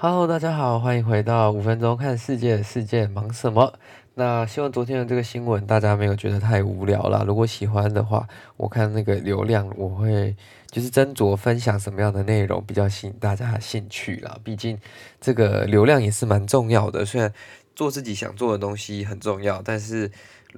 [0.00, 3.74] Hello，大家好，欢迎回到五分钟看世界，世界忙什么？
[4.14, 7.24] 那希望昨天的这个新闻大家没有觉得太无聊啦。
[7.26, 10.36] 如果喜欢的话，我看那个流量我会
[10.70, 14.38] 就是斟酌分享什么样的内容比较吸引大家的兴趣啦。
[14.44, 14.78] 毕竟
[15.20, 17.34] 这个流量也是蛮重要的，虽然
[17.74, 20.12] 做自己想做的东西很重要，但是。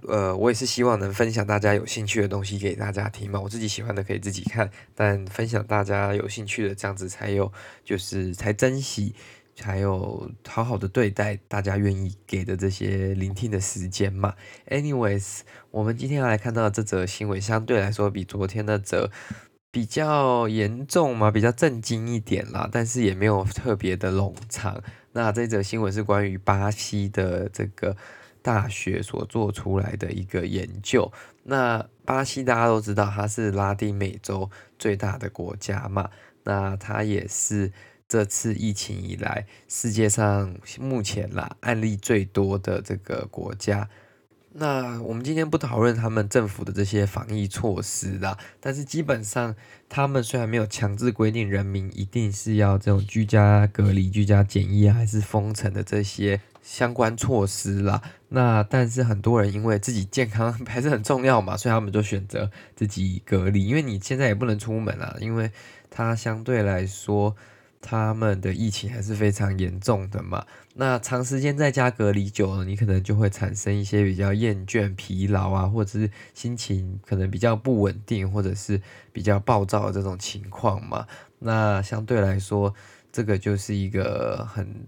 [0.08, 3.40] 呃，我也是希望能分享大家有兴趣的东西给大家听嘛。
[3.40, 7.52] 我自己喜欢的可以自己看，但分享大家有兴趣的，这样子才有，
[7.84, 9.14] 就是才珍惜，
[9.54, 14.34] 才有好好的对待大家愿意给的这些聆听的时间嘛。
[14.68, 15.40] Anyways，
[15.70, 19.10] 我们今天要来看到的这则新闻，相对来说比昨天那则
[19.70, 24.82] 比较严重嘛，比较震惊一点啦，但是也没有特别的冗长。
[25.12, 27.96] 那这则新闻是关于巴西的这个。
[28.42, 31.12] 大学所做出来的一个研究，
[31.44, 36.10] 那巴西大家都知道，它是拉丁美洲最大的国家嘛，
[36.44, 37.72] 那它也是
[38.08, 43.88] 这次疫情以来世界上目前啦案例最多的这个国家。
[44.52, 49.54] 那我们今天不讨论他们政府的这些防疫措施啦，但是基本上
[49.88, 56.40] 他们虽然没有强制规定人民一定是要这种居家隔离、居家检疫还是封城的这些。
[56.62, 63.66] 相关措施啦，那但是很多人因为自己健康 还是很重要嘛，所以他们就选择自己隔离。
[63.66, 65.50] 因为你现在也不能出门啊，因为
[65.88, 67.34] 它相对来说
[67.80, 70.46] 他们的疫情还是非常严重的嘛。
[70.74, 78.80] 那长时间在家隔离久了，你可能就会产生一些比较厌倦、疲劳啊，或者是心情可能比较不稳定，或者是
[79.12, 81.06] 比较暴躁的这种情况嘛。
[81.40, 82.74] 那相对来说，
[83.10, 84.86] 这个就是一个很。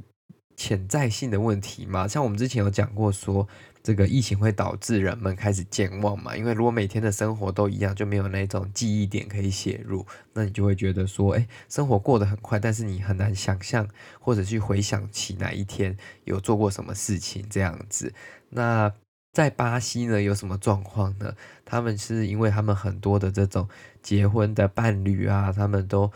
[0.55, 3.49] 潜在性的问题嘛，像我们之前有讲过说，
[3.83, 13.89] 这个疫情会导致人们开始健忘嘛，因为如果每天的生活都一样，就没有那种记忆点可以写入，那你就会觉得说，哎，生活过得很快，但是你很难想象
[14.21, 18.13] 或者去回想起哪一天有做过什么事情这样子。
[18.51, 18.93] 那
[19.33, 21.35] 在巴西呢，有什么状况呢？
[21.65, 23.69] 他们是因为他们很多的这种
[24.01, 26.13] 结婚的伴侣啊，他们都。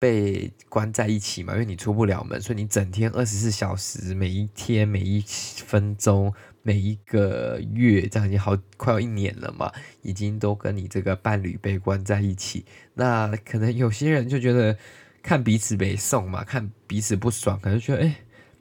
[0.00, 5.22] 被关在一起嘛，因为你出不了门，所以你整天二十四小时，每一天、每一
[5.66, 6.32] 分钟、
[6.62, 9.72] 每一个月，这样已经好快要一年了嘛，
[10.02, 12.64] 已经都跟你这个伴侣被关在一起。
[12.94, 14.76] 那可能有些人就觉得
[15.22, 18.16] 看彼此被送嘛，看彼此不爽，可能觉得哎，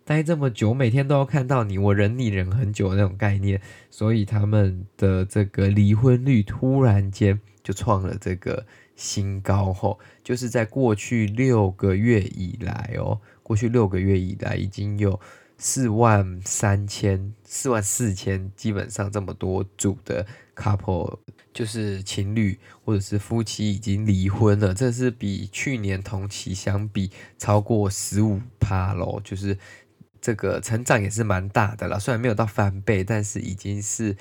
[0.05, 8.65] 待这么久，每天都要看到你，我忍你忍很久的那种概念，所以他们的这个离婚率突然间就创了这个。
[8.99, 15.17] 新高后，就是在过去六个月以来哦，过去六个月以来已经有
[15.59, 20.25] 四万三千、四万四千，基本上这么多组的
[20.55, 21.19] couple，
[21.53, 29.55] 就是情侣或者是夫妻已经离婚了，这是比去年同期相比超过十五趴喽，就是
[30.19, 34.17] 这个成长也是蛮大的了，虽然没有到翻倍，但是已经是。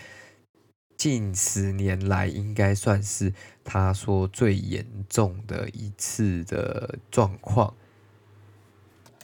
[0.99, 3.33] 近十年来，应该算是
[3.63, 7.73] 他说最严重的一次的状况。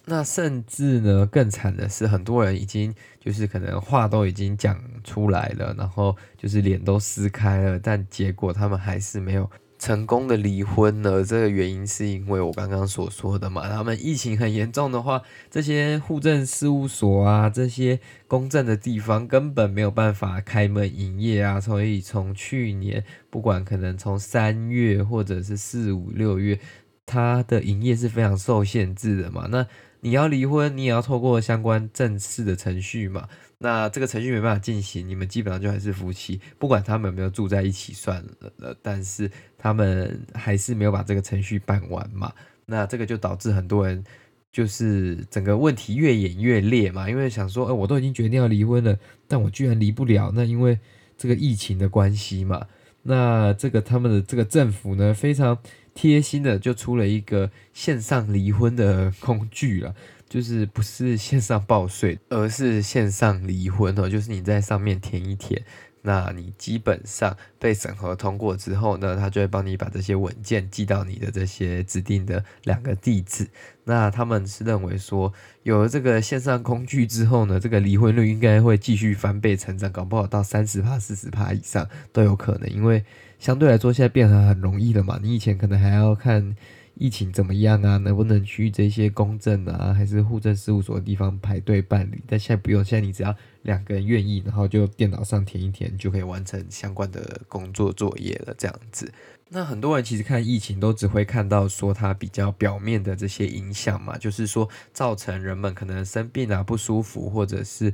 [0.06, 9.50] 那甚至呢，更惨的是，很多人已经就是可能话都已经讲出来了，然后就是脸都撕开了，但结果他们还是没有。
[9.76, 15.20] 成功的离婚了，这个原因是因为我刚刚所说的嘛，他们疫情很严重的话，
[15.50, 26.59] 这些户政事务所啊，这些公证的地方根本没有办法开门营业啊，所以从去年不管可能从三月或者是四五六月，
[27.06, 29.48] 它的营业是非常受限制的嘛。
[29.50, 29.66] 那
[30.00, 33.28] 你要离婚，你也要透过相关正式的程序嘛。
[33.59, 38.22] 那这个程序没办法进行，你们基本上就还是夫妻，不管他们有没有住在一起算
[38.59, 42.31] 了，但是他们还是没有把这个程序办完嘛。
[42.66, 44.04] 那这个就导致很多人
[44.53, 50.78] 就是整个问题越演越烈嘛，因为想说，哎，我都已经决定要离婚了，但我居然离不了，那因为
[51.16, 52.66] 这个疫情的关系嘛。
[53.04, 55.59] 那这个他们的这个政府呢，非常
[55.95, 59.95] 贴心的就出了一个线上离婚的工具了。
[60.34, 64.09] 就是不是线上报税，而是线上离婚哦。
[64.09, 65.63] 就是你在上面填一填，
[66.03, 73.47] 那你基本上被审核通过之后呢，他就会帮你把这些文件寄到你的这些指定的两个地址。
[73.84, 75.33] 那他们是认为说，
[75.63, 82.69] 有了这个线上工具之后呢，这个离婚率应该会继续翻倍成长，搞不好到三十趴、四十趴以上都有可能。
[82.69, 83.04] 因为
[83.39, 85.21] 相对来说，现在变得很容易了嘛。
[85.22, 86.57] 你以前可能还要看。
[86.96, 87.96] 疫情怎么样啊？
[87.96, 92.22] 能不能去这些公证啊，还是户政事务所的地方排队办理？
[92.26, 98.54] 但现在不用，现在你只要两个人愿意，然后就电脑上填一填，就可以完成相关的工作作业了。
[98.56, 99.12] 这样子，
[99.48, 107.92] 那很多人其实看疫情都只会看到说它比较表面的这些影响嘛，就是说造成人们可能生病啊、不舒服，或者是。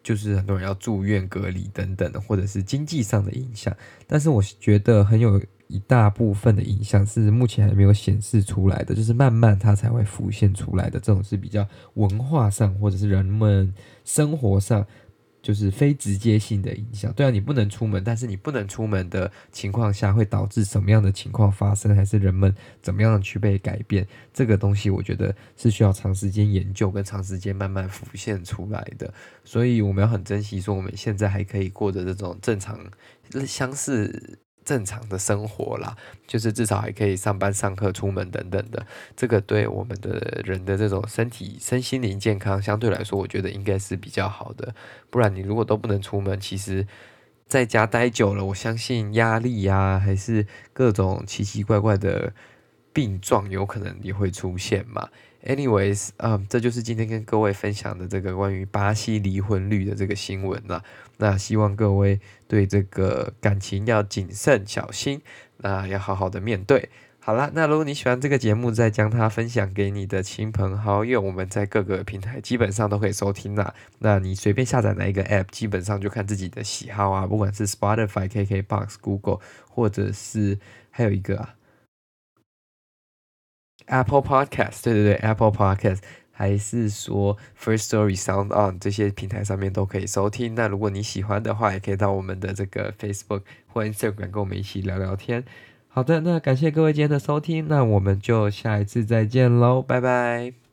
[0.00, 3.76] 就是很多人要住院隔离等等，或者是经济上的影响。
[4.06, 10.98] 但是我觉得很有一大部分的影响是目前还没有显示出来的，就是慢慢它才会浮现出来的。
[10.98, 13.72] 这种是比较文化上或者是人们
[14.04, 14.84] 生活上。
[15.40, 24.06] 就是非直接性的影响，对啊，你不能出门，但是你不能出门的情况下，会导致什么样的情况发生，还是人们怎么样去被改变？
[24.34, 29.14] 这个东西我觉得是需要长时间研究跟长时间慢慢浮现出来的，
[29.44, 32.78] 所以我们要很珍惜说我们现在还可以过着这种正常
[33.46, 34.40] 相似。
[34.68, 38.86] 正常的生活啦，就是至少还可以上班、上课、出门等等的，
[39.16, 44.74] 这个对我们的人的这种身体、身心灵健康相对来说，我觉得应该是比较好的。
[45.08, 46.86] 不然你如果都不能出门，其实
[47.46, 52.34] 在家待久了，我相信压力呀，还是各种奇奇怪怪的
[52.92, 55.08] 病状，有可能也会出现嘛。
[55.44, 60.82] Anyways，嗯，这就是今天跟各位分享的这个关于巴西离婚率的这个新闻了。
[61.18, 65.22] 那希望各位对这个感情要谨慎小心，
[65.58, 66.88] 那要好好的面对。
[67.20, 71.20] 好啦，那如果你喜欢这个节目，再将它分享给你的亲朋好友。
[71.20, 73.74] 我们在各个平台基本上都可以收听啦。
[73.98, 80.58] 那你随便下载哪一个 App，基本上就看自己的喜好啊，不管是 Spotify、KKBox、Google，或者是
[80.90, 81.54] 还有一个啊。
[83.88, 85.98] Apple Podcast，对对对，Apple Podcast，
[86.30, 90.54] 还是说 First Story、Sound On 这些平台上面都可以收听。
[90.54, 95.44] 那如果你喜欢的话，也可以到我们的这个 Facebook 或 Instagram 跟我们一起聊聊天。
[95.88, 100.67] 好的，那感谢各位今天的收听，那我们就下一次再见喽，拜拜。